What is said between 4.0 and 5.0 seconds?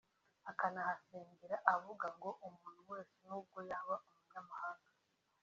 umunyamahanga